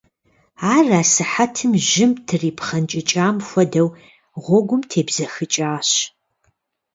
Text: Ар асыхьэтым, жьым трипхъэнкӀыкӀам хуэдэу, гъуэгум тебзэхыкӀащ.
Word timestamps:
Ар 0.75 0.87
асыхьэтым, 1.01 1.71
жьым 1.87 2.11
трипхъэнкӀыкӀам 2.27 3.35
хуэдэу, 3.47 3.89
гъуэгум 4.43 4.81
тебзэхыкӀащ. 4.89 5.89